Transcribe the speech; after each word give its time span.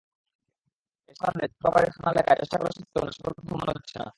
এসব 1.09 1.17
কারণে 1.21 1.43
যাত্রাবাড়ী 1.45 1.87
থানা 1.95 2.09
এলাকায় 2.13 2.37
চেষ্টা 2.41 2.57
করা 2.59 2.71
সত্ত্বেও 2.75 3.03
নাশকতা 3.05 3.41
থামানো 3.41 3.71
যাচ্ছে 3.71 3.95
না। 3.99 4.07